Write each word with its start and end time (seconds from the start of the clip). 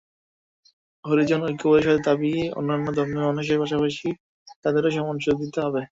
হরিজন 1.05 1.41
ঐক্য 1.43 1.63
পরিষদের 1.65 1.99
দাবি, 2.07 2.33
অন্যান্য 2.57 2.87
ধর্মের 2.97 3.27
মানুষের 3.27 3.61
পাশাপাশি 3.61 4.07
তাদেরও 4.63 4.89
সমান 4.95 5.17
সুযোগ 5.19 5.37
দিতে 5.43 5.59
হবে। 5.65 5.81